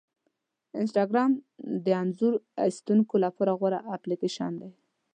[0.79, 1.31] انسټاګرام
[1.85, 2.33] د انځور
[2.65, 4.71] ایستونکو لپاره غوره اپلیکیشن دی.